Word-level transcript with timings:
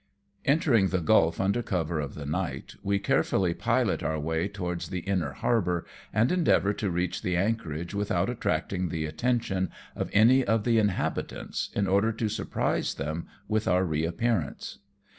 Entering 0.45 0.87
the 0.87 0.99
gulf 0.99 1.39
under 1.39 1.61
cover 1.61 1.99
of 1.99 2.15
the 2.15 2.25
night, 2.25 2.73
we 2.81 2.97
care 2.97 3.21
fully 3.21 3.53
pilot 3.53 4.01
our 4.01 4.19
way 4.19 4.45
up 4.45 4.53
towards 4.53 4.87
the 4.89 5.01
inner 5.01 5.33
harbour, 5.33 5.85
and 6.11 6.31
endeavour 6.31 6.73
to 6.73 6.89
reach 6.89 7.21
the 7.21 7.37
anchorage 7.37 7.93
without 7.93 8.27
attracting 8.27 8.89
the 8.89 9.05
attention 9.05 9.69
of 9.95 10.09
any 10.11 10.43
of 10.43 10.63
the 10.63 10.79
inhabitants, 10.79 11.69
in 11.75 11.85
order 11.85 12.11
to 12.11 12.29
surprise 12.29 12.95
them 12.95 13.27
with 13.47 13.67
our 13.67 13.85
reappearance. 13.85 14.79